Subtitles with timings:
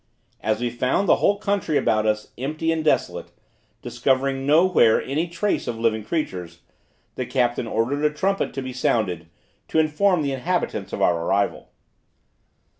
[0.39, 3.29] As we found the whole country about us empty and desolate,
[3.83, 6.61] discovering no where any trace of living creatures,
[7.13, 9.27] the captain ordered a trumpet to be sounded,
[9.67, 11.69] to inform the inhabitants of our arrival.